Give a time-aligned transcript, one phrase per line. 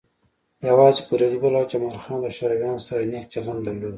[0.69, 3.89] یوازې فریدګل او جمال خان له شورویانو سره نیک چلند درلود